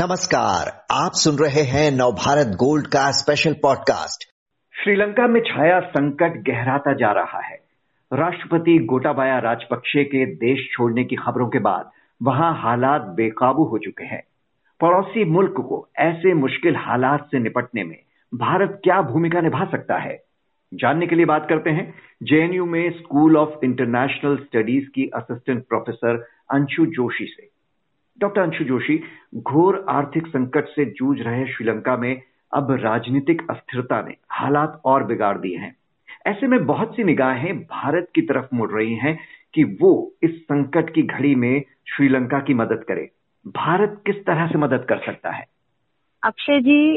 नमस्कार, 0.00 0.86
आप 0.90 1.10
सुन 1.14 1.36
रहे 1.36 1.62
हैं 1.62 1.90
नवभारत 1.90 2.46
गोल्ड 2.46 2.86
का 2.86 3.10
स्पेशल 3.10 3.52
पॉडकास्ट 3.52 4.24
श्रीलंका 4.82 5.26
में 5.26 5.40
छाया 5.40 5.80
संकट 5.80 6.32
गहराता 6.50 6.92
जा 6.92 7.12
रहा 7.12 7.40
है। 7.40 7.56
राष्ट्रपति 8.12 8.78
गोटाबाया 8.78 9.38
राजपक्षे 9.38 10.04
के 10.04 10.26
देश 10.26 10.68
छोड़ने 10.72 11.04
की 11.04 11.16
खबरों 11.16 11.48
के 11.48 11.58
बाद 11.58 11.90
वहाँ 12.22 12.62
हालात 12.62 13.02
बेकाबू 13.02 13.64
हो 13.64 13.78
चुके 13.78 14.04
हैं। 14.04 14.22
पड़ोसी 14.80 15.24
मुल्क 15.24 15.50
को 15.50 15.88
ऐसे 15.98 16.34
मुश्किल 16.34 16.76
हालात 16.76 17.26
से 17.26 17.38
निपटने 17.38 17.84
में 17.84 17.96
भारत 18.34 18.80
क्या 18.84 19.02
भूमिका 19.02 19.40
निभा 19.40 19.64
सकता 19.64 19.98
है? 19.98 20.22
जानने 20.74 21.06
के 21.06 21.16
लिए 21.16 21.24
बात 21.24 21.46
करते 21.48 21.70
हैं 21.70 21.94
जेएनयू 22.22 22.64
में 22.64 22.90
स्कूल 22.90 23.36
ऑफ़ 23.36 23.64
इंटरनेशनल 23.64 24.36
स्टडीज़ 24.36 24.84
की 24.84 25.10
असिस्टेंट 25.14 25.68
प्रोफेसर 25.68 26.26
अंशु 26.50 26.86
जोशी 26.86 27.26
से। 27.26 27.59
डॉक्टर 28.20 28.40
अंशु 28.40 28.64
जोशी 28.64 29.00
घोर 29.34 29.84
आर्थिक 29.88 30.26
संकट 30.26 30.66
से 30.68 30.84
जूझ 30.84 31.20
रहे 31.20 31.44
श्रीलंका 31.46 31.96
में 31.96 32.22
अब 32.52 32.70
राजनीतिक 32.80 33.42
अस्थिरता 33.50 34.00
ने 34.02 34.14
हालात 34.30 34.80
और 34.84 35.04
बिगाड़ 35.04 35.36
दिए 35.38 35.56
हैं। 35.56 35.74
ऐसे 36.26 36.46
में 36.46 36.64
बहुत 36.66 36.96
सी 36.96 37.04
निगाहें 37.04 37.58
भारत 37.60 38.08
की 38.14 38.22
तरफ़ 38.22 38.54
मुड़ 38.54 38.70
रही 38.70 38.94
हैं 38.94 39.18
कि 39.54 39.64
वो 39.80 39.92
इस 40.22 40.42
संकट 40.42 40.94
की 40.94 41.02
घड़ी 41.02 41.34
में 41.34 41.62
श्रीलंका 41.88 42.38
की 42.38 42.54
मदद 42.54 42.84
करे। 42.88 43.08
भारत 43.46 44.02
किस 44.06 44.24
तरह 44.24 44.46
से 44.46 44.58
मदद 44.58 44.84
कर 44.88 44.98
सकता 44.98 45.30
है? 45.30 45.46
अक्षय 46.22 46.60
जी 46.60 46.94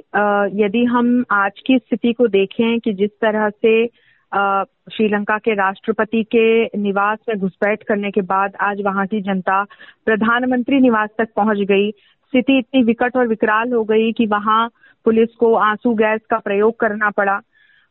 यदि 0.64 0.84
हम 0.86 1.24
आज 1.32 1.60
की 1.68 1.78
स्थिति 1.78 2.14
को 2.14 2.28
देखें 2.28 2.80
कि 2.80 2.94
जिस 2.94 3.12
तरह 3.22 3.50
से 3.50 3.86
श्रीलंका 4.34 5.38
के 5.38 5.54
राष्ट्रपति 5.56 6.24
के 6.26 6.66
निवास 6.80 7.18
में 7.30 7.38
घुसपैठ 7.38 7.84
करने 7.84 8.12
के 8.12 8.22
बाद 8.24 8.56
आज 8.62 8.82
वहाँ 8.82 9.06
की 9.08 9.22
जनता 9.22 9.64
प्रधानमंत्री 10.06 10.80
निवास 10.80 11.10
तक 11.18 11.34
पहुँच 11.36 11.58
गई। 11.70 11.90
स्थिति 11.92 12.58
इतनी 12.60 12.84
विकट 12.84 13.18
और 13.18 13.28
विकराल 13.28 13.74
हो 13.74 13.84
गई 13.84 14.12
कि 14.12 14.26
वहाँ 14.28 14.68
पुलिस 15.06 15.36
को 15.40 15.54
आँसू 15.56 15.94
गैस 15.96 16.22
का 16.30 16.38
प्रयोग 16.40 16.80
करना 16.80 17.10
पड़ा। 17.10 17.40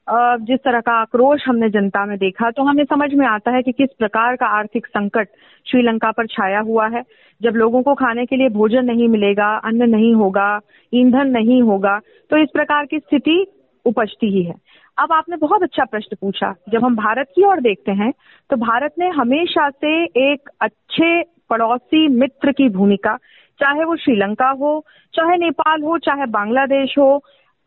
जिस 0.07 0.59
तरह 0.59 0.81
का 0.81 0.93
आक्रोश 0.93 1.45
हमने 1.47 1.69
जनता 1.71 2.05
में 2.07 2.17
देखा 2.19 2.51
तो 2.51 2.63
हमें 2.63 2.85
समझ 2.85 3.13
में 3.15 3.27
आता 3.27 3.51
है 3.51 3.63
कि 3.63 3.73
किस 3.73 3.91
प्रकार 3.99 4.37
का 4.37 4.47
आर्थिक 4.59 4.87
संकट 4.87 5.29
श्रीलंका 5.67 6.11
पर 6.11 6.27
छाया 6.27 6.61
हुआ 6.61 6.89
है। 6.89 7.03
जब 7.41 7.57
लोगों 7.57 7.83
को 7.83 7.95
खाने 7.95 8.25
के 8.27 8.37
लिए 8.37 8.49
भोजन 8.51 8.85
नहीं 8.85 9.09
मिलेगा, 9.09 9.55
अन्न 9.57 9.91
नहीं 9.91 10.13
होगा, 10.15 10.61
ईंधन 10.93 11.31
नहीं 11.31 11.63
होगा 11.63 11.99
तो 12.31 12.37
इस 12.39 12.49
प्रकार 12.53 12.87
की 12.87 12.99
स्थिति 12.99 13.45
उपजती 13.85 14.31
ही 14.31 14.43
है। 14.43 14.55
अब 14.99 15.13
आपने 15.13 15.37
बहुत 15.37 15.63
अच्छा 15.63 15.85
प्रश्न 15.85 16.17
पूछा। 16.21 16.55
जब 16.69 16.85
हम 16.85 16.97
भारत 16.97 17.29
की 17.35 17.45
ओर 17.45 17.61
देखते 17.61 17.93
हैं 17.93 18.13
तो 18.51 18.57
भारत 18.57 18.95
ने 18.99 19.09
हमेशा 19.11 19.69
से 19.71 19.93
एक 20.05 20.51
अच्छे 20.61 21.23
पड़ोसी 21.51 22.07
मित्र 22.09 22.53
की 22.53 22.69
भूमिका, 22.69 23.17
चाहे 23.61 23.85
वो 23.85 23.97
श्रीलंका 23.97 24.49
हो, 24.51 24.85
चाहे 25.15 25.37
नेपाल 25.37 25.83
हो, 25.83 25.97
चाहे 25.99 26.27
बांग्लादेश 26.27 26.95
हो, 26.99 27.23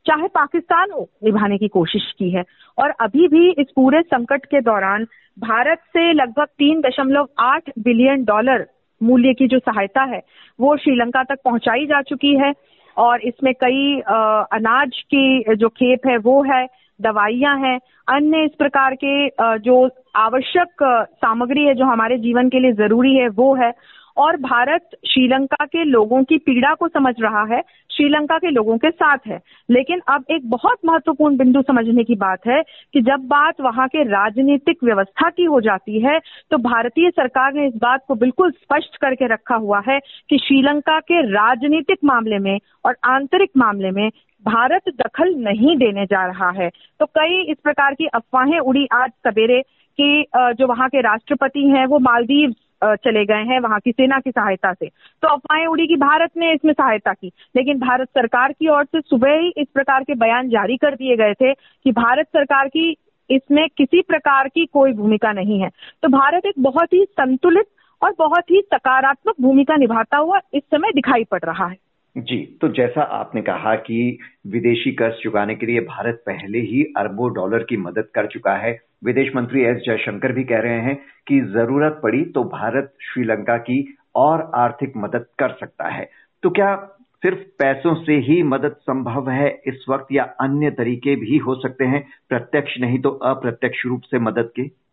चाहे 0.05 0.27
पाकिस्तान 0.27 0.91
हो, 0.91 1.07
निभाने 1.23 1.57
की 1.57 1.67
कोशिश 1.67 2.11
की 2.19 2.29
है। 2.29 2.43
और 2.77 2.89
अभी 2.99 3.27
भी 3.27 3.49
इस 3.51 3.67
पूरे 3.75 4.01
संकट 4.01 4.45
के 4.45 4.61
दौरान 4.61 5.05
भारत 5.37 5.79
से 5.89 6.11
लगभग 6.13 6.47
तीन 6.57 6.81
दशमलव 6.81 7.27
आठ 7.39 7.69
बिलियन 7.79 8.23
डॉलर 8.25 8.65
मूल्य 9.01 9.33
की 9.33 9.47
जो 9.47 9.59
सहायता 9.59 10.03
है, 10.03 10.21
वो 10.59 10.75
श्रीलंका 10.77 11.23
तक 11.23 11.39
पहुंचाई 11.45 11.85
जा 11.85 12.01
चुकी 12.01 12.35
है। 12.37 12.53
और 12.97 13.21
इसमें 13.21 13.53
कई 13.53 13.99
अनाज 13.99 15.01
की 15.13 15.55
जो 15.55 15.69
खेप 15.69 16.07
है, 16.07 16.17
वो 16.17 16.41
है। 16.43 16.65
दवाइयाँ 17.01 17.57
हैं, 17.59 17.79
अन्य 18.07 18.43
इस 18.45 18.51
प्रकार 18.57 18.95
के 18.95 19.27
जो 19.59 19.89
आवश्यक 20.15 20.83
सामग्री 21.15 21.63
है 21.63 21.73
जो 21.75 21.85
हमारे 21.85 22.17
जीवन 22.17 22.49
के 22.49 22.59
लिए 22.59 22.71
ज़रूरी 22.73 23.15
है, 23.15 23.27
वो 23.29 23.53
है। 23.55 23.71
और 24.17 24.37
भारत 24.37 24.89
श्रीलंका 25.07 25.65
के 25.65 25.83
लोगों 25.83 26.23
की 26.23 26.37
पीड़ा 26.37 26.73
को 26.73 26.87
समझ 26.87 27.13
रहा 27.21 27.43
है, 27.45 27.61
श्रीलंका 27.91 28.37
के 28.37 28.49
लोगों 28.49 28.77
के 28.77 28.89
साथ 28.89 29.17
है। 29.27 29.39
लेकिन 29.69 30.01
अब 30.07 30.23
एक 30.31 30.49
बहुत 30.49 30.77
महत्वपूर्ण 30.85 31.37
बिंदु 31.37 31.61
समझने 31.61 32.03
की 32.03 32.15
बात 32.15 32.47
है 32.47 32.61
कि 32.93 33.01
जब 33.01 33.27
बात 33.27 33.61
वहाँ 33.61 33.87
के 33.87 34.03
राजनीतिक 34.03 34.83
व्यवस्था 34.83 35.29
की 35.29 35.43
हो 35.45 35.59
जाती 35.61 35.99
है 35.99 36.19
तो 36.51 36.57
भारतीय 36.59 37.09
सरकार 37.09 37.53
ने 37.53 37.67
इस 37.67 37.75
बात 37.75 38.03
को 38.07 38.15
बिल्कुल 38.15 38.51
स्पष्ट 38.51 38.97
करके 38.97 39.27
रखा 39.27 39.55
हुआ 39.55 39.81
है 39.87 39.99
कि 40.29 40.37
श्रीलंका 40.37 40.99
के 41.01 41.21
राजनीतिक 41.31 41.99
मामले 42.03 42.39
में 42.39 42.57
और 42.85 42.95
आंतरिक 43.05 43.51
मामले 43.57 43.91
में 43.91 44.09
भारत 44.43 44.89
दखल 44.97 45.33
नहीं 45.37 45.75
देने 45.77 46.05
जा 46.05 46.25
रहा 46.25 46.49
है। 46.51 46.69
तो 46.99 47.05
कई 47.17 47.41
इस 47.51 47.57
प्रकार 47.63 47.93
की 47.93 48.05
अफवाहें 48.07 48.59
उड़ी 48.59 48.85
आज 48.93 49.11
सवेरे 49.27 49.61
कि 49.99 50.25
जो 50.35 50.67
वहाँ 50.67 50.87
के 50.89 51.01
राष्ट्रपति 51.01 51.67
हैं, 51.67 51.85
वो 51.85 51.99
मालदीव 51.99 52.53
चले 52.85 53.25
गए 53.25 53.43
हैं 53.43 53.59
वहाँ 53.59 53.79
की 53.79 53.91
सेना 53.91 54.19
की 54.19 54.31
सहायता 54.31 54.73
से। 54.73 54.85
तो 55.21 55.27
अफवाहें 55.27 55.67
उड़ी 55.67 55.87
कि 55.87 55.95
भारत 55.95 56.31
ने 56.37 56.53
इसमें 56.53 56.73
सहायता 56.73 57.13
की। 57.13 57.31
लेकिन 57.55 57.79
भारत 57.79 58.07
सरकार 58.07 58.51
की 58.51 58.67
ओर 58.67 58.85
से 58.85 59.01
सुबह 59.01 59.31
ही 59.31 59.53
इस 59.57 59.67
प्रकार 59.73 60.03
के 60.03 60.15
बयान 60.15 60.49
जारी 60.49 60.77
कर 60.77 60.95
दिए 60.95 61.15
गए 61.15 61.33
थे 61.33 61.53
कि 61.53 61.91
भारत 61.91 62.25
सरकार 62.25 62.67
की 62.67 62.97
इसमें 63.29 63.67
किसी 63.77 64.01
प्रकार 64.01 64.47
की 64.47 64.65
कोई 64.65 64.93
भूमिका 64.93 65.31
नहीं 65.31 65.61
है। 65.61 65.69
तो 66.03 66.07
भारत 66.07 66.45
एक 66.45 66.53
बहुत 66.59 66.93
ही 66.93 67.05
संतुलित 67.05 67.65
और 68.01 68.15
बहुत 68.19 68.51
ही 68.51 68.61
सकारात्मक 68.73 69.35
भूमिका 69.41 69.75
निभाता 69.75 70.17
हुआ 70.17 70.39
इस 70.53 70.63
समय 70.63 70.91
दिखाई 70.95 71.23
पड़ 71.23 71.41
रहा 71.43 71.67
है। 71.67 71.77
जी 72.17 72.57
तो 72.61 72.67
जैसा 72.67 73.01
आपने 73.01 73.41
कहा 73.41 73.75
कि 73.75 74.19
विदेशी 74.47 74.91
कर्ज 74.91 75.13
चुकाने 75.13 75.55
के 75.55 75.65
लिए 75.65 75.79
भारत 75.79 76.23
पहले 76.25 76.59
ही 76.59 76.83
अरबों 76.97 77.33
डॉलर 77.33 77.63
की 77.63 77.77
मदद 77.77 78.07
कर 78.15 78.27
चुका 78.27 78.55
है 78.55 78.79
विदेश 79.05 79.35
मंत्री 79.35 79.61
एस 79.61 79.77
जयशंकर 79.77 80.31
भी 80.31 80.43
कह 80.43 80.59
रहे 80.59 80.79
हैं 80.79 80.97
कि 81.27 81.41
ज़रूरत 81.41 81.99
पड़ी 82.03 82.23
तो 82.25 82.43
भारत 82.43 82.93
श्रीलंका 83.01 83.57
की 83.57 83.97
और 84.15 84.51
आर्थिक 84.55 84.93
मदद 84.97 85.25
कर 85.39 85.49
सकता 85.49 85.87
है। 85.87 86.09
तो 86.43 86.49
क्या 86.49 86.75
सिर्फ़ 87.23 87.37
पैसों 87.37 87.95
से 87.95 88.13
ही 88.13 88.43
मदद 88.43 88.75
संभव 88.81 89.29
है? 89.29 89.61
इस 89.67 89.85
वक्त 89.89 90.07
या 90.11 90.23
अन्य 90.23 90.71
तरीके 90.71 91.15
भी 91.15 91.37
हो 91.37 91.55
सकते 91.55 91.85
हैं, 91.85 92.07
प्रत्यक्ष 92.29 92.77
नहीं 92.79 92.99
तो 92.99 93.09
अप्रत्यक्ष 93.09 93.85
रूप 93.85 94.01
से 94.01 94.19
मदद 94.19 94.51
के? 94.55 94.84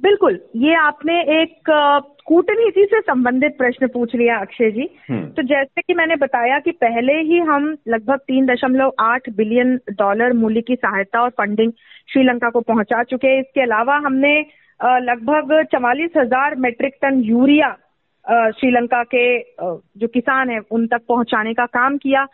बिल्कुल 0.00 0.38
ये 0.56 0.74
आपने 0.76 1.20
एक 1.32 1.70
कूटनीति 2.26 2.84
से 2.84 3.00
संबंधित 3.00 3.56
प्रश्न 3.58 3.86
पूछ 3.88 4.14
लिया 4.14 4.38
अक्षय 4.38 4.70
जी। 4.70 4.88
हम्म। 5.10 5.26
तो 5.26 5.42
जैसे 5.42 5.82
कि 5.82 5.94
मैंने 5.94 6.16
बताया 6.16 6.58
कि 6.58 6.70
पहले 6.70 7.12
ही 7.22 7.38
हम 7.48 7.76
लगभग 7.88 8.18
तीन 8.18 8.46
दशमलव 8.46 8.92
आठ 9.00 9.28
बिलियन 9.36 9.76
डॉलर 9.90 10.32
मूल्य 10.32 10.60
की 10.60 10.76
सहायता 10.76 11.22
और 11.22 11.30
फंडिंग 11.30 11.72
श्रीलंका 12.08 12.50
को 12.50 12.60
पहुँचा 12.62 13.02
चुके 13.04 13.28
हैं। 13.28 13.40
इसके 13.40 13.62
अलावा 13.62 13.96
हमने 13.96 14.38
लगभग 14.80 15.62
चवालीस 15.72 16.10
हज़ार 16.16 16.54
मेट्रिक 16.56 16.98
टन 17.02 17.20
यूरिया 17.24 17.70
श्रीलंका 18.52 19.02
के 19.04 19.26
जो 19.98 20.06
किसान 20.08 20.50
हैं 20.50 20.60
उन 20.70 20.86
तक 20.86 21.06
पहुँचाने 21.08 21.54
का 21.54 21.66
काम 21.72 21.96
किया। 21.98 22.26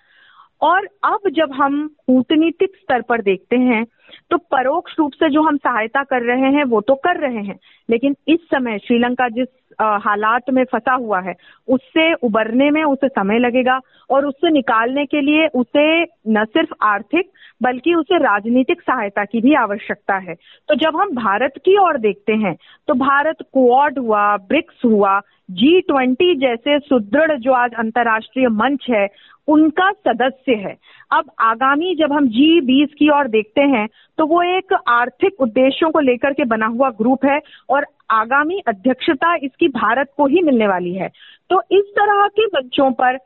और 0.62 0.88
अब 1.04 1.28
जब 1.36 1.52
हम 1.52 1.86
कूटनीतिक 2.06 2.76
स्तर 2.76 3.02
पर 3.02 3.22
देखते 3.22 3.56
हैं 3.58 3.84
तो 4.30 4.36
परोक्ष 4.52 4.94
रूप 4.98 5.12
से 5.12 5.28
जो 5.30 5.42
हम 5.42 5.56
सहायता 5.56 6.02
कर 6.02 6.22
रहे 6.22 6.52
हैं, 6.52 6.64
वो 6.64 6.80
तो 6.80 6.94
कर 6.94 7.20
रहे 7.20 7.42
हैं। 7.42 7.58
लेकिन 7.90 8.16
इस 8.28 8.38
समय 8.44 8.78
श्रीलंका 8.78 9.28
जिस 9.28 9.48
हालात 9.80 10.50
में 10.50 10.64
फंसा 10.64 10.92
हुआ 10.92 11.20
है, 11.20 11.34
उससे 11.68 12.12
उबरने 12.14 12.70
में 12.70 12.82
उसे 12.84 13.08
समय 13.08 13.38
लगेगा 13.38 13.78
और 14.10 14.26
उससे 14.26 14.50
निकालने 14.50 15.04
के 15.06 15.20
लिए 15.20 15.46
उसे 15.54 16.02
न 16.28 16.44
सिर्फ़ 16.44 16.72
आर्थिक, 16.82 17.30
बल्कि 17.62 17.94
उसे 17.94 18.18
राजनीतिक 18.18 18.80
सहायता 18.80 19.24
की 19.24 19.40
भी 19.40 19.54
आवश्यकता 19.54 20.16
है। 20.18 20.34
तो 20.68 20.74
जब 20.74 20.96
हम 20.96 21.14
भारत 21.14 21.52
की 21.58 21.76
ओर 21.78 21.98
देखते 21.98 22.32
हैं 22.34 22.56
तो 22.88 22.94
भारत 22.94 23.36
क्वाड 23.42 23.98
हुआ, 23.98 24.36
ब्रिक्स 24.38 24.84
हुआ 24.84 25.20
जी 25.50 25.80
ट्वेंटी 25.80 26.34
जैसे 26.36 26.78
सुदृढ़ 26.78 27.38
जो 27.38 27.52
आज 27.52 27.74
अंतर्राष्ट्रीय 27.78 28.48
मंच 28.48 28.86
है, 28.90 29.06
उनका 29.48 29.90
सदस्य 29.92 30.54
है। 30.56 30.76
अब 31.12 31.30
आगामी 31.40 31.94
जब 31.94 32.12
हम 32.12 32.26
जी 32.28 32.60
बीस 32.60 32.94
की 32.98 33.08
ओर 33.08 33.28
देखते 33.28 33.62
हैं 33.62 33.86
तो 34.18 34.26
वो 34.26 34.42
एक 34.48 34.72
आर्थिक 34.88 35.40
उद्देश्यों 35.40 35.90
को 35.90 36.00
लेकर 36.00 36.32
के 36.32 36.44
बना 36.44 36.66
हुआ 36.66 36.90
ग्रुप 36.98 37.24
है 37.24 37.40
और 37.70 37.86
आगामी 38.10 38.58
अध्यक्षता 38.68 39.34
इसकी 39.34 39.68
भारत 39.70 40.12
को 40.16 40.26
ही 40.26 40.42
मिलने 40.42 40.66
वाली 40.68 40.94
है। 40.94 41.08
तो 41.50 41.62
इस 41.70 41.92
तरह 41.96 42.26
के 42.28 42.46
मंचों 42.46 42.90
पर 42.92 43.18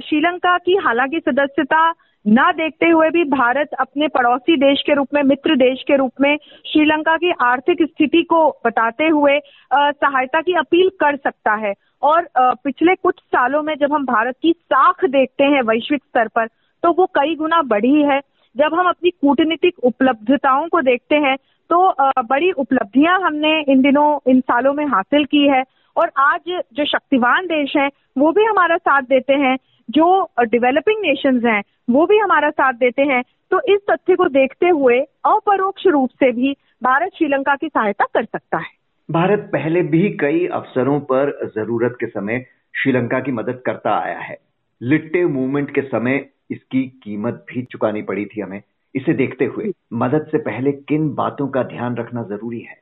श्रीलंका 0.00 0.56
की 0.58 0.76
हालाँकि 0.76 1.20
सदस्यता 1.20 1.90
ना 2.24 2.50
देखते 2.52 2.86
हुए 2.86 3.08
भी 3.10 3.22
भारत 3.24 3.74
अपने 3.80 4.08
पड़ोसी 4.08 4.56
देश 4.56 4.82
के 4.86 4.94
रूप 4.94 5.14
में, 5.14 5.22
मित्र 5.22 5.56
देश 5.56 5.82
के 5.86 5.96
रूप 5.96 6.20
में 6.20 6.36
श्रीलंका 6.66 7.16
की 7.16 7.30
आर्थिक 7.42 7.82
स्थिति 7.82 8.22
को 8.22 8.48
बताते 8.66 9.08
हुए 9.08 9.38
सहायता 9.72 10.40
की 10.40 10.56
अपील 10.58 10.88
कर 11.00 11.16
सकता 11.16 11.54
है। 11.56 11.72
और 12.02 12.28
पिछले 12.36 12.94
कुछ 12.94 13.14
सालों 13.16 13.62
में 13.62 13.74
जब 13.74 13.92
हम 13.92 14.04
भारत 14.06 14.36
की 14.42 14.52
साख 14.52 15.04
देखते 15.04 15.44
हैं 15.44 15.62
वैश्विक 15.62 16.02
स्तर 16.02 16.28
पर 16.28 16.46
तो 16.82 16.92
वो 16.92 17.06
कई 17.14 17.34
गुना 17.34 17.62
बढ़ी 17.62 18.02
है। 18.02 18.20
जब 18.56 18.74
हम 18.74 18.88
अपनी 18.88 19.10
कूटनीतिक 19.10 19.78
उपलब्धताओं 19.78 20.68
को 20.68 20.80
देखते 20.80 21.16
हैं 21.16 21.36
तो 21.70 21.94
बड़ी 22.22 22.50
उपलब्धियाँ 22.52 23.20
हमने 23.20 23.60
इन 23.62 23.82
दिनों, 23.82 24.18
इन 24.26 24.40
सालों 24.40 24.72
में 24.74 24.86
हासिल 24.86 25.24
की 25.24 25.46
है। 25.48 25.62
और 25.96 26.10
आज 26.18 26.40
जो 26.72 26.84
शक्तिवान 26.84 27.46
देश 27.46 27.76
हैं, 27.76 27.90
वो 28.18 28.32
भी 28.32 28.44
हमारा 28.44 28.76
साथ 28.76 29.02
देते 29.02 29.32
हैं। 29.32 29.56
जो 29.90 30.30
डेवलपिंग 30.40 30.98
नेशंस 31.02 31.44
हैं, 31.44 31.62
वो 31.90 32.06
भी 32.06 32.18
हमारा 32.18 32.50
साथ 32.50 32.72
देते 32.72 33.02
हैं। 33.02 33.22
तो 33.50 33.60
इस 33.68 33.80
तथ्य 33.90 34.14
को 34.14 34.28
देखते 34.28 34.68
हुए 34.68 34.98
अपरोक्ष 35.26 35.86
रूप 35.86 36.10
से 36.10 36.32
भी 36.32 36.56
भारत 36.82 37.10
श्रीलंका 37.14 37.54
की 37.56 37.68
सहायता 37.68 38.04
कर 38.04 38.24
सकता 38.24 38.58
है। 38.58 38.70
भारत 39.10 39.50
पहले 39.52 39.82
भी 39.82 40.08
कई 40.10 40.46
अवसरों 40.46 41.00
पर 41.00 41.50
ज़रूरत 41.54 41.96
के 42.00 42.06
समय 42.06 42.44
श्रीलंका 42.74 43.20
की 43.20 43.32
मदद 43.32 43.62
करता 43.66 43.98
आया 43.98 44.18
है। 44.18 44.36
लिट्टे 44.82 45.24
मूवमेंट 45.24 45.74
के 45.74 45.80
समय 45.80 46.28
इसकी 46.50 47.00
कीमत 47.02 47.46
भी 47.48 47.62
चुकानी 47.62 48.02
पड़ी 48.02 48.26
थी 48.26 48.40
हमें। 48.40 48.62
इसे 48.94 49.12
देखते 49.12 49.44
हुए 49.44 49.72
मदद 49.92 50.26
से 50.32 50.38
पहले 50.38 50.72
किन 50.72 51.14
बातों 51.14 51.48
का 51.48 51.62
ध्यान 51.62 51.96
रखना 51.96 52.22
ज़रूरी 52.22 52.60
है? 52.60 52.80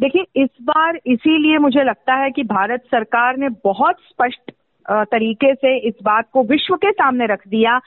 देखिए, 0.00 0.24
इस 0.36 0.50
बार 0.62 1.00
इसीलिए 1.06 1.58
मुझे 1.58 1.84
लगता 1.84 2.14
है 2.14 2.30
कि 2.30 2.42
भारत 2.42 2.80
सरकार 2.80 3.36
ने 3.36 3.48
बहुत 3.48 3.96
स्पष्ट 4.00 4.52
तरीके 4.90 5.54
से 5.54 5.78
इस 5.78 5.94
बात 6.02 6.30
को 6.32 6.42
विश्व 6.42 6.76
के 6.76 6.90
सामने 6.92 7.26
रख 7.26 7.48
दिया 7.48 7.80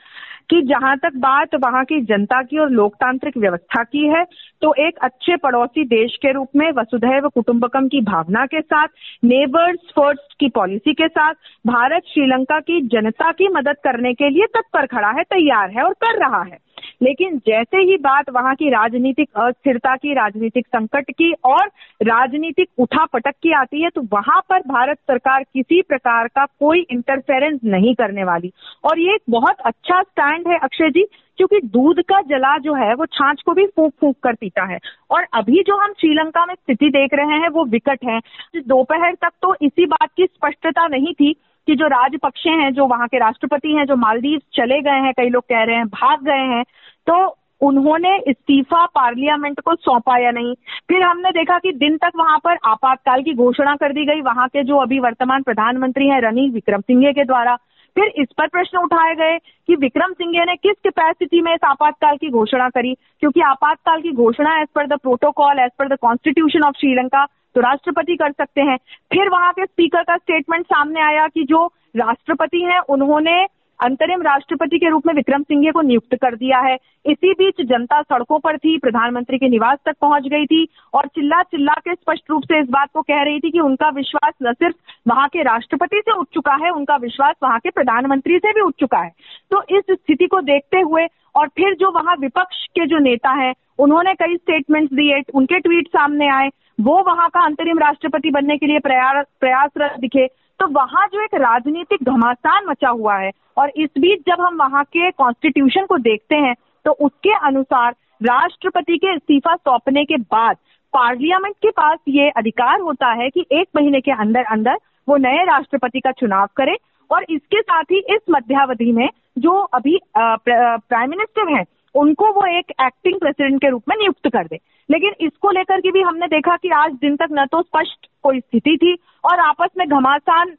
कि 0.51 0.61
जहाँ 0.61 0.97
तक 0.97 1.11
बात 1.15 1.55
वहाँ 1.55 1.83
की 1.83 2.01
जनता 2.01 2.41
की 2.41 2.57
और 2.57 2.69
लोकतांत्रिक 2.69 3.37
व्यवस्था 3.37 3.83
की 3.83 4.07
है 4.07 4.23
तो 4.61 4.73
एक 4.87 4.97
अच्छे 5.01 5.37
पड़ोसी 5.37 5.83
देश 5.83 6.15
के 6.21 6.31
रूप 6.31 6.49
में 6.55 6.71
वसुधैव 6.71 7.29
कुटुंबकम 7.29 7.87
की 7.87 8.01
भावना 8.01 8.45
के 8.45 8.61
साथ 8.61 8.87
नेबर्स 9.23 9.79
फ़र्स्ट 9.95 10.33
की 10.39 10.49
पॉलिसी 10.49 10.93
के 10.93 11.07
साथ, 11.07 11.33
भारत 11.67 12.01
श्रीलंका 12.07 12.59
की 12.59 12.81
जनता 12.87 13.31
की 13.31 13.47
मदद 13.47 13.75
करने 13.83 14.13
के 14.13 14.29
लिए 14.29 14.45
तत्पर 14.45 14.85
खड़ा 14.85 15.09
है, 15.09 15.23
तैयार 15.23 15.69
है 15.69 15.83
और 15.83 15.93
कर 15.93 16.19
रहा 16.19 16.41
है। 16.41 16.70
लेकिन 17.01 17.37
जैसे 17.47 17.77
ही 17.81 17.97
बात 17.97 18.29
वहाँ 18.29 18.53
की 18.55 18.69
राजनीतिक 18.69 19.29
अस्थिरता 19.35 19.95
की, 19.95 20.13
राजनीतिक 20.13 20.67
संकट 20.67 21.11
की 21.11 21.31
और 21.45 21.67
राजनीतिक 22.01 22.69
उठापटक 22.77 23.33
की 23.43 23.53
आती 23.53 23.81
है 23.83 23.89
तो 23.89 24.01
वहाँ 24.11 24.41
पर 24.49 24.59
भारत 24.67 24.97
सरकार 24.97 25.43
किसी 25.43 25.81
प्रकार 25.81 26.27
का 26.27 26.45
कोई 26.59 26.85
इंटरफेरेंस 26.91 27.59
नहीं 27.65 27.93
करने 27.95 28.23
वाली। 28.23 28.51
और 28.83 28.99
ये 28.99 29.13
एक 29.15 29.21
बहुत 29.29 29.59
अच्छा 29.65 30.01
स्टैंड 30.01 30.47
है 30.47 30.57
अक्षय 30.57 30.89
जी, 30.89 31.05
क्योंकि 31.37 31.59
दूध 31.67 32.01
का 32.01 32.21
जला 32.21 32.57
जो 32.57 32.73
है, 32.73 32.93
वो 32.93 33.05
छाछ 33.05 33.41
को 33.41 33.53
भी 33.53 33.65
फूक 33.65 33.93
फूक 34.01 34.15
कर 34.23 34.33
पीता 34.33 34.65
है। 34.65 34.79
और 35.11 35.25
अभी 35.33 35.63
जो 35.67 35.77
हम 35.77 35.93
श्रीलंका 35.93 36.45
में 36.45 36.53
स्थिति 36.53 36.89
देख 36.89 37.13
रहे 37.13 37.37
हैं, 37.37 37.49
वो 37.49 37.65
विकट 37.65 38.05
है। 38.05 38.19
दोपहर 38.57 39.13
तक 39.13 39.31
तो 39.41 39.55
इसी 39.61 39.85
बात 39.85 40.09
की 40.17 40.25
स्पष्टता 40.25 40.87
नहीं 40.87 41.13
थी 41.13 41.33
कि 41.67 41.75
जो 41.75 41.87
राजपक्षे 41.87 42.49
हैं, 42.49 42.71
जो 42.73 42.85
वहाँ 42.85 43.07
के 43.07 43.17
राष्ट्रपति 43.17 43.75
हैं, 43.75 43.85
जो 43.85 43.95
मालदीव 43.95 44.39
चले 44.53 44.79
गए 44.81 45.01
हैं, 45.01 45.13
कई 45.13 45.29
लोग 45.29 45.43
कह 45.43 45.63
रहे 45.63 45.75
हैं, 45.75 45.87
भाग 45.87 46.23
गए 46.23 46.45
हैं 46.55 46.63
तो 47.07 47.37
उन्होंने 47.61 48.17
इस्तीफा 48.27 48.85
पार्लियामेंट 48.85 49.59
को 49.59 49.75
सौंपा 49.75 50.17
या 50.17 50.31
नहीं? 50.31 50.53
फिर 50.89 51.01
हमने 51.01 51.29
देखा 51.29 51.57
कि 51.57 51.71
दिन 51.71 51.97
तक 51.97 52.11
वहाँ 52.15 52.37
पर 52.43 52.57
आपातकाल 52.65 53.23
की 53.23 53.33
घोषणा 53.33 53.75
कर 53.75 53.93
दी 53.93 54.05
गई। 54.05 54.21
वहाँ 54.21 54.47
के 54.47 54.63
जो 54.63 54.77
अभी 54.77 54.99
वर्तमान 54.99 55.43
प्रधानमंत्री 55.43 56.07
हैं 56.07 56.21
रनिल 56.21 56.51
विक्रम 56.51 56.81
सिंघे 56.81 57.13
के 57.13 57.23
द्वारा। 57.23 57.55
फिर 57.95 58.03
इस 58.03 58.27
पर 58.37 58.47
प्रश्न 58.47 58.77
उठाए 58.77 59.15
गए 59.15 59.37
कि 59.37 59.75
विक्रम 59.75 60.13
सिंघे 60.13 60.45
ने 60.45 60.55
किस 60.55 60.75
कैपेसिटी 60.83 61.41
में 61.41 61.53
इस 61.53 61.63
आपातकाल 61.63 62.17
की 62.17 62.29
घोषणा 62.29 62.69
करी? 62.69 62.95
क्योंकि 63.19 63.41
आपातकाल 63.41 64.01
की 64.01 64.11
घोषणा 64.11 64.61
as 64.61 64.67
per 64.75 64.87
the 64.87 64.93
protocol 64.93 65.59
as 65.59 65.71
per 65.79 65.87
the 65.87 65.97
constitution 66.01 66.63
of 66.63 66.77
Sri Lanka 66.77 67.25
तो 67.25 67.61
राष्ट्रपति 67.61 68.15
कर 68.15 68.31
सकते 68.31 68.61
हैं। 68.61 68.77
फिर 69.11 69.29
वहाँ 69.29 69.51
के 69.51 69.65
स्पीकर 69.65 70.03
का 70.03 70.17
स्टेटमेंट 70.17 70.65
सामने 70.65 71.01
आया 71.01 71.27
कि 71.27 71.43
जो 71.43 71.65
राष्ट्रपति 71.97 72.61
हैं, 72.61 72.79
उन्होंने 72.79 73.45
अंतरिम 73.81 74.21
राष्ट्रपति 74.21 74.77
के 74.79 74.89
रूप 74.89 75.07
में 75.07 75.13
विक्रम 75.13 75.43
सिंघे 75.43 75.71
को 75.71 75.81
नियुक्त 75.81 76.15
कर 76.15 76.35
दिया 76.35 76.59
है। 76.59 76.75
इसी 77.05 77.31
बीच 77.33 77.61
जनता 77.61 78.01
सड़कों 78.01 78.39
पर 78.39 78.57
थी, 78.57 78.77
प्रधानमंत्री 78.77 79.37
के 79.37 79.49
निवास 79.49 79.77
तक 79.85 79.95
पहुँच 80.01 80.27
गई 80.27 80.45
थी 80.45 80.67
और 80.93 81.07
चिल्ला 81.07 81.41
चिल्ला 81.43 81.73
के 81.73 81.93
स्पष्ट 81.93 82.29
रूप 82.29 82.43
से 82.43 82.59
इस 82.59 82.67
बात 82.69 82.89
को 82.93 83.01
कह 83.01 83.21
रही 83.23 83.39
थी 83.39 83.51
कि 83.51 83.59
उनका 83.59 83.89
विश्वास 83.89 84.33
न 84.43 84.53
सिर्फ़ 84.53 84.75
वहाँ 85.07 85.27
के 85.27 85.43
राष्ट्रपति 85.43 86.01
से 86.05 86.11
उठ 86.11 86.27
चुका 86.33 86.53
है, 86.53 86.69
उनका 86.69 86.95
विश्वास 86.95 87.35
वहाँ 87.43 87.59
के 87.59 87.69
प्रधानमंत्री 87.69 88.37
से 88.37 88.51
भी 88.51 88.61
उठ 88.61 88.73
चुका 88.79 88.99
है। 88.99 89.11
तो 89.51 89.63
इस 89.69 89.83
स्थिति 89.91 90.27
को 90.27 90.41
देखते 90.41 90.79
हुए 90.79 91.07
और 91.35 91.47
फिर 91.47 91.73
जो 91.73 91.91
वहाँ 91.91 92.15
विपक्ष 92.19 92.65
के 92.67 92.85
जो 92.85 92.97
नेता 92.97 93.31
हैं, 93.31 93.53
उन्होंने 93.79 94.13
कई 94.13 94.35
स्टेटमेंट्स 94.35 94.93
दिए, 94.93 95.21
उनके 95.33 95.59
ट्वीट 95.59 95.87
सामने 95.87 96.27
आए, 96.27 96.49
वो 96.81 97.03
वहाँ 97.07 97.29
का 97.29 97.39
अंतरिम 97.39 97.79
राष्ट्रपति 97.79 98.29
बनने 98.29 98.57
के 98.57 98.65
लिए 98.65 98.79
प्रयास 98.79 99.25
प्रयासरत 99.39 99.99
दिखे। 99.99 100.27
तो 100.61 100.67
वहाँ 100.67 101.05
जो 101.13 101.21
एक 101.23 101.33
राजनीतिक 101.33 102.03
घमासान 102.09 102.65
मचा 102.67 102.89
हुआ 102.89 103.15
है 103.17 103.29
और 103.57 103.71
इस 103.75 103.89
बीच 103.99 104.19
जब 104.27 104.41
हम 104.41 104.57
वहाँ 104.57 104.83
के 104.85 105.09
कॉन्स्टिट्यूशन 105.11 105.85
को 105.85 105.97
देखते 105.97 106.35
हैं 106.35 106.53
तो 106.85 106.91
उसके 107.05 107.33
अनुसार 107.47 107.95
राष्ट्रपति 108.23 108.97
के 108.97 109.13
इस्तीफा 109.15 109.55
सौंपने 109.55 110.03
के 110.05 110.17
बाद 110.33 110.57
पार्लियामेंट 110.93 111.55
के 111.55 111.69
पास 111.71 111.97
ये 112.07 112.29
अधिकार 112.37 112.79
होता 112.81 113.11
है 113.21 113.29
कि 113.29 113.45
एक 113.51 113.67
महीने 113.75 114.01
के 114.01 114.11
अंदर 114.21 114.51
अंदर 114.51 114.77
वो 115.09 115.17
नए 115.17 115.43
राष्ट्रपति 115.45 115.99
का 115.99 116.11
चुनाव 116.21 116.47
करे 116.57 116.77
और 117.09 117.25
इसके 117.29 117.61
साथ 117.61 117.91
ही 117.91 118.03
इस 118.15 118.21
मध्यावधि 118.31 118.91
में 118.91 119.07
जो 119.37 119.57
अभी 119.73 119.99
प्राइम 120.17 121.09
मिनिस्टर 121.09 121.53
हैं, 121.55 121.65
उनको 121.95 122.31
वो 122.33 122.45
एक 122.57 122.71
एक्टिंग 122.81 123.19
प्रेसिडेंट 123.19 123.61
के 123.61 123.69
रूप 123.69 123.83
में 123.89 123.95
नियुक्त 123.97 124.27
कर 124.27 124.47
दे। 124.47 124.59
लेकिन 124.89 125.25
इसको 125.25 125.51
लेकर 125.51 125.79
के 125.81 125.91
भी 125.91 126.01
हमने 126.01 126.27
देखा 126.27 126.55
कि 126.57 126.69
आज 126.75 126.91
दिन 127.01 127.15
तक 127.15 127.27
न 127.31 127.45
तो 127.51 127.61
स्पष्ट 127.61 128.07
कोई 128.23 128.39
स्थिति 128.39 128.77
थी 128.77 128.93
और 129.23 129.39
आपस 129.39 129.69
में 129.77 129.87
घमासान 129.87 130.55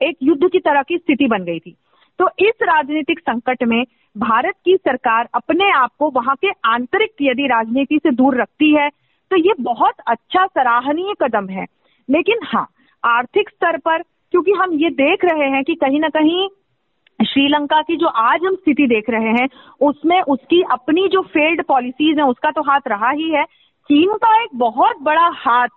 एक 0.00 0.16
युद्ध 0.22 0.48
की 0.48 0.58
तरह 0.58 0.82
की 0.82 0.96
स्थिति 0.98 1.26
बन 1.26 1.44
गई 1.44 1.58
थी। 1.58 1.74
तो 2.20 2.28
इस 2.38 2.62
राजनीतिक 2.62 3.18
संकट 3.20 3.62
में 3.62 3.82
भारत 4.16 4.54
की 4.64 4.76
सरकार 4.76 5.28
अपने 5.34 5.70
आप 5.72 5.90
को 5.98 6.10
वहाँ 6.10 6.34
के 6.36 6.50
आंतरिक 6.66 7.22
यदि 7.22 7.46
राजनीति 7.46 7.98
से 7.98 8.10
दूर 8.12 8.40
रखती 8.40 8.74
है 8.74 8.88
तो 9.30 9.36
ये 9.38 9.54
बहुत 9.60 9.94
अच्छा 10.06 10.46
सराहनीय 10.46 11.14
कदम 11.22 11.48
है। 11.48 11.64
लेकिन 12.08 12.38
हाँ 12.44 12.66
आर्थिक 13.04 13.48
स्तर 13.48 13.76
पर, 13.78 14.02
क्योंकि 14.02 14.52
हम 14.52 14.72
ये 14.74 14.90
देख 14.92 15.24
रहे 15.24 15.48
हैं 15.50 15.62
कि 15.64 15.74
कहीं 15.74 16.00
ना 16.00 16.08
कहीं 16.08 16.48
श्रीलंका 17.20 17.80
की 17.82 17.96
जो 17.96 18.06
आज 18.06 18.44
हम 18.44 18.54
स्थिति 18.54 18.86
देख 18.86 19.10
रहे 19.10 19.30
हैं, 19.32 19.48
उसमें 19.80 20.20
उसकी 20.22 20.60
अपनी 20.72 21.06
जो 21.08 21.22
फेल्ड 21.28 21.62
पॉलिसीज़ 21.64 22.18
है, 22.18 22.24
उसका 22.24 22.50
तो 22.50 22.62
हाथ 22.62 22.88
रहा 22.88 23.10
ही 23.10 23.30
है। 23.30 23.44
चीन 23.44 24.12
का 24.14 24.42
एक 24.42 24.50
बहुत 24.54 25.02
बड़ा 25.02 25.28
हाथ 25.36 25.68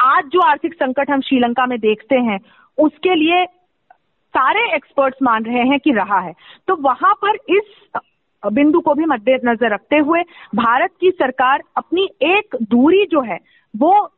आज 0.00 0.24
जो 0.24 0.40
आर्थिक 0.40 0.74
संकट 0.74 1.10
हम 1.10 1.20
श्रीलंका 1.20 1.66
में 1.66 1.78
देखते 1.78 2.16
हैं, 2.16 2.38
उसके 2.78 3.14
लिए 3.14 3.44
सारे 4.28 4.74
एक्सपर्ट्स 4.74 5.18
मान 5.22 5.44
रहे 5.44 5.62
हैं 5.62 5.78
कि 5.80 5.92
रहा 5.92 6.20
है। 6.20 6.32
तो 6.68 6.76
वहाँ 6.76 7.14
पर 7.24 7.34
इस 7.48 7.88
बिंदु 8.52 8.80
को 8.80 8.94
भी 8.94 9.04
मद्देनजर 9.04 9.72
रखते 9.74 9.96
हुए 9.96 10.22
भारत 10.54 10.90
की 11.00 11.10
सरकार 11.10 11.62
अपनी 11.76 12.08
एक 12.22 12.56
दूरी 12.62 13.04
जो 13.06 13.20
है, 13.20 13.38
वो 13.76 14.10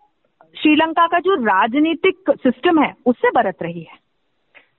श्रीलंका 0.57 1.07
का 1.07 1.19
जो 1.19 1.35
राजनीतिक 1.35 2.31
सिस्टम 2.31 2.83
है, 2.83 2.95
उससे 3.07 3.29
बरत 3.29 3.63
रही 3.63 3.81
है। 3.81 4.01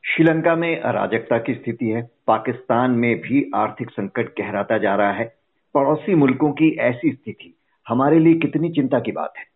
श्रीलंका 0.06 0.56
में 0.56 0.80
अराजकता 0.82 1.38
की 1.38 1.54
स्थिति 1.54 1.90
है। 1.90 2.10
पाकिस्तान 2.28 2.92
में 2.92 3.16
भी 3.22 3.52
आर्थिक 3.56 3.90
संकट 3.90 4.42
गहराता 4.42 4.78
जा 4.78 4.96
रहा 4.96 5.12
है। 5.12 5.26
पड़ोसी 5.74 6.16
मुल्कों 6.16 6.52
की 6.52 6.76
ऐसी 6.80 7.12
स्थिति, 7.12 7.58
हमारे 7.88 8.20
लिए 8.20 8.34
कितनी 8.34 8.70
चिंता 8.70 9.00
की 9.00 9.12
बात 9.12 9.34
है? 9.38 9.53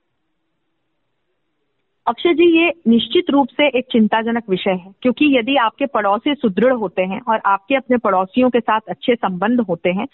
अक्षय 2.08 2.34
जी, 2.34 2.46
ये 2.58 2.68
निश्चित 2.88 3.30
रूप 3.32 3.48
से 3.52 3.66
एक 3.78 3.86
चिंताजनक 3.92 4.44
विषय 4.50 4.72
है, 4.72 4.92
क्योंकि 5.02 5.26
यदि 5.38 5.56
आपके 5.58 5.86
पड़ोसी 5.88 6.34
सुदृढ़ 6.36 6.74
होते 6.74 7.02
हैं 7.04 7.20
और 7.30 7.42
आपके 7.46 7.76
अपने 7.76 7.98
पड़ोसियों 7.98 8.50
के 8.50 8.60
साथ 8.60 8.82
अच्छे 8.90 9.16
संबंध 9.16 9.62
होते 9.70 9.90
हैं 9.90 10.06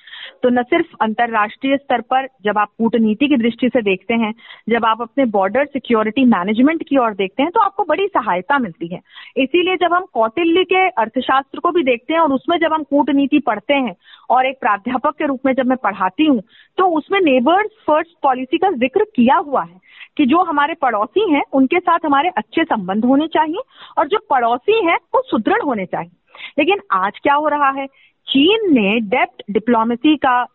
तो 0.43 0.50
न 0.50 0.63
सिर्फ़ 0.63 0.95
अंतर्राष्ट्रीय 1.01 1.77
स्तर 1.77 2.01
पर 2.03 2.27
जब 2.45 2.57
आप 2.57 2.69
कूटनीति 2.77 3.27
की 3.27 3.38
दृष्टि 3.38 3.69
से 3.69 3.81
देखते 3.81 4.13
हैं, 4.13 4.33
जब 4.69 4.85
आप 4.85 5.01
अपने 5.01 5.25
बॉर्डर 5.27 5.65
सिक्योरिटी 5.67 6.25
मैनेजमेंट 6.27 6.83
की 6.89 6.97
ओर 6.97 7.13
देखते 7.13 7.43
हैं 7.43 7.51
तो 7.51 7.59
आपको 7.59 7.83
बड़ी 7.83 8.07
सहायता 8.07 8.59
मिलती 8.59 8.88
है। 8.93 9.00
इसीलिए 9.38 9.75
जब 9.77 9.93
हम 9.93 10.05
कौटिल्य 10.13 10.63
के 10.65 10.88
अर्थशास्त्र 10.97 11.59
को 11.59 11.71
भी 11.71 11.83
देखते 11.83 12.13
हैं 12.13 12.19
और 12.21 12.33
उसमें 12.33 12.57
जब 12.59 12.73
हम 12.73 12.83
कूटनीति 12.89 13.39
पढ़ते 13.47 13.73
हैं 13.75 13.95
और 14.29 14.45
एक 14.45 14.59
प्राध्यापक 14.62 15.17
के 15.17 15.27
रूप 15.27 15.45
में 15.45 15.53
जब 15.53 15.67
मैं 15.67 15.77
पढ़ाती 15.83 16.25
हूँ 16.25 16.41
तो 16.77 16.89
उसमें 16.97 17.19
नेबर्स 17.21 17.71
फ़र्स्ट 17.88 18.17
पॉलिसी 18.23 18.57
का 18.57 18.71
ज़िक्र 18.73 19.03
किया 19.15 19.35
हुआ 19.38 19.63
है। 19.63 19.82
कि 20.17 20.25
जो 20.25 20.43
हमारे 20.43 20.74
पड़ोसी 20.74 21.32
हैं, 21.32 21.43
उनके 21.53 21.79
साथ 21.79 22.00
हमारे 22.05 22.29
अच्छे 22.29 22.63
संबंध 22.63 23.05
होने 23.05 23.27
चाहिए 23.27 23.62
और 23.98 24.08
जो 24.08 24.17
पड़ोसी 24.29 24.86
हैं, 24.86 24.98
वो 25.15 25.22
सुदृढ़ 25.25 25.62
होने 25.62 25.86
चाहिए। 25.86 26.12
लेकिन 26.60 26.79
आज 26.91 27.20
क्या 27.24 27.34
हो 27.34 27.48
रहा 27.48 27.70
है? 27.70 27.88
चीन 28.27 28.74
ने 28.74 29.00
डेप्ट 29.00 29.43
डिप्लोमेसी 29.51 30.17
का 30.17 30.46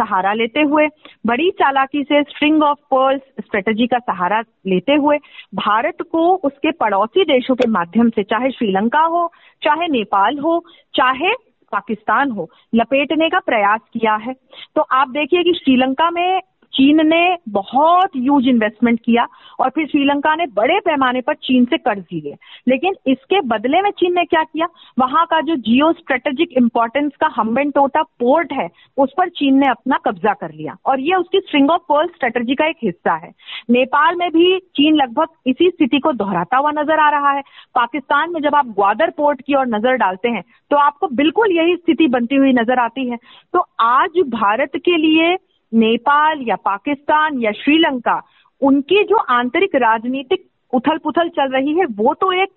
सहारा 0.00 0.32
लेते 0.32 0.60
हुए, 0.60 0.88
बड़ी 1.26 1.50
चालाकी 1.50 2.02
से 2.02 2.22
स्ट्रिंग 2.22 2.62
ऑफ़ 2.62 2.78
पर्ल्स 2.78 3.22
स्ट्रेटजी 3.40 3.86
का 3.86 3.98
सहारा 3.98 4.40
लेते 4.66 4.92
हुए, 4.92 5.18
भारत 5.54 5.96
को 6.12 6.34
उसके 6.34 6.70
पड़ोसी 6.70 7.24
देशों 7.24 7.54
के 7.54 7.68
माध्यम 7.68 8.10
से, 8.10 8.22
चाहे 8.22 8.50
श्रीलंका 8.50 9.00
हो, 9.00 9.32
चाहे 9.62 9.88
नेपाल 9.88 10.38
हो, 10.38 10.64
चाहे 10.94 11.32
पाकिस्तान 11.72 12.30
हो, 12.30 12.50
लपेटने 12.74 13.28
का 13.28 13.38
प्रयास 13.38 13.80
किया 13.92 14.14
है। 14.14 14.34
तो 14.76 14.80
आप 14.80 15.08
देखिए 15.08 15.42
कि 15.42 15.52
श्रीलंका 15.52 16.10
में 16.10 16.40
चीन 16.74 17.06
ने 17.06 17.36
बहुत 17.50 18.16
यूज़ 18.16 18.48
इन्वेस्टमेंट 18.48 19.00
किया 19.00 19.26
और 19.60 19.70
फिर 19.70 19.86
श्रीलंका 19.86 20.34
ने 20.34 20.46
बड़े 20.54 20.78
पैमाने 20.80 21.20
पर 21.20 21.34
चीन 21.36 21.64
से 21.64 21.78
कर्ज 21.78 22.04
लिए। 22.12 22.34
लेकिन 22.68 22.94
इसके 23.06 23.40
बदले 23.48 23.80
में 23.82 23.90
चीन 23.92 24.14
ने 24.14 24.24
क्या 24.24 24.42
किया? 24.44 24.66
वहाँ 24.98 25.24
का 25.26 25.40
जो 25.40 25.56
जियो 25.58 25.92
स्ट्रेटेजिक 25.92 26.52
इंपॉर्टेंस 26.58 27.12
का 27.20 27.28
हम्बेन 27.36 27.70
टोटा 27.70 28.02
पोर्ट 28.02 28.52
है, 28.52 28.68
उस 28.98 29.12
पर 29.18 29.28
चीन 29.30 29.58
ने 29.58 29.68
अपना 29.68 29.98
कब्जा 30.06 30.32
कर 30.34 30.52
लिया। 30.52 30.76
और 30.86 31.00
ये 31.00 31.14
उसकी 31.16 31.40
स्ट्रिंग 31.40 31.70
ऑफ़ 31.70 31.82
पर्ल 31.88 32.08
स्ट्रेटेजी 32.08 32.54
का 32.54 32.66
एक 32.66 32.76
हिस्सा 32.82 33.14
है। 33.16 33.32
नेपाल 33.70 34.16
में 34.16 34.28
भी 34.30 34.58
चीन 34.76 34.96
लगभग 34.96 35.28
इसी 35.46 35.68
स्थिति 35.68 35.98
को 35.98 36.12
दोहराता 36.14 36.56
हुआ 36.56 36.70
नज़र 36.72 37.00
आ 37.00 37.08
रहा 37.10 37.30
है। 37.30 37.42
पाकिस्तान 37.74 38.32
में 38.32 38.40
जब 38.42 38.54
आप 38.54 38.66
ग्वादर 38.74 39.10
पोर्ट 39.16 39.40
की 39.40 39.54
ओर 39.54 39.66
नज़र 39.68 39.96
डालते 39.96 40.28
हैं 40.28 40.42
तो 40.70 40.76
आपको 40.78 41.08
बिल्कुल 41.14 41.52
यही 41.52 41.74
स्थिति 41.76 42.06
बनती 42.08 42.36
हुई 42.36 42.52
नज़र 42.52 42.78
आती 42.80 43.08
है। 43.08 43.16
तो 43.54 43.66
आज 43.82 44.18
भारत 44.30 44.70
के 44.76 44.96
लिए 44.98 45.34
नेपाल 45.74 46.42
या 46.42 46.56
पाकिस्तान 46.64 47.38
या 47.38 47.52
श्रीलंका, 47.52 48.20
उनकी 48.60 49.02
जो 49.04 49.16
आंतरिक 49.16 49.74
राजनीतिक 49.76 50.44
उथल 50.72 50.98
पुथल 50.98 51.28
चल 51.28 51.52
रही 51.52 51.78
है, 51.78 51.84
वो 51.86 52.14
तो 52.14 52.32
एक 52.32 52.48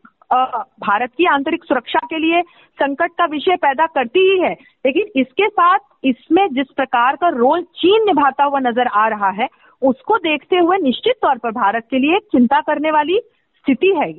भारत 0.82 1.12
की 1.18 1.26
आंतरिक 1.26 1.64
सुरक्षा 1.64 2.00
के 2.00 2.18
लिए 2.20 2.42
संकट 2.78 3.12
का 3.12 3.26
विषय 3.26 3.56
पैदा 3.56 3.86
करती 3.86 4.20
ही 4.32 4.40
है। 4.40 4.52
लेकिन 4.86 5.20
इसके 5.22 5.48
साथ 5.48 5.80
इसमें 6.04 6.48
जिस 6.48 6.72
प्रकार 6.76 7.16
का 7.16 7.30
रोल 7.30 7.62
चीन 7.76 8.06
निभाता 8.06 8.44
हुआ 8.44 8.60
नज़र 8.60 8.88
आ 8.88 9.08
रहा 9.08 9.30
है, 9.32 9.48
उसको 9.82 10.18
देखते 10.18 10.58
हुए 10.58 10.78
निश्चित 10.78 11.16
तौर 11.22 11.38
पर 11.38 11.52
भारत 11.52 11.88
के 11.92 12.00
लिए 12.00 12.20
चिंता 12.32 12.60
करने 12.62 12.92
वाली 12.92 13.20
स्थिति 13.58 13.94
है 13.98 14.12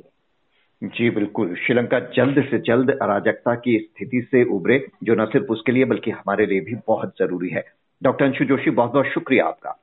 जी, 0.81 1.09
बिल्कुल। 1.09 1.55
श्रीलंका 1.55 1.99
जल्द 2.15 2.43
से 2.43 2.59
जल्द 2.59 2.89
अराजकता 3.01 3.55
की 3.55 3.77
स्थिति 3.79 4.21
से 4.21 4.43
उभरे 4.49 4.85
जो 5.03 5.15
न 5.15 5.25
सिर्फ़ 5.25 5.47
उसके 5.47 5.71
लिए 5.71 5.85
बल्कि 5.85 6.11
हमारे 6.11 6.45
लिए 6.45 6.59
भी 6.59 6.75
बहुत 6.87 7.13
ज़रूरी 7.19 7.49
है। 7.49 7.63
डॉक्टर 8.03 8.25
अंशु 8.25 8.45
जोशी 8.45 8.69
बहुत 8.69 8.91
बहुत 8.91 9.05
शुक्रिया 9.05 9.45
आपका। 9.45 9.79